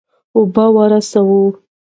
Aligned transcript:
اوبه 0.37 0.65
ورسوه. 0.77 1.41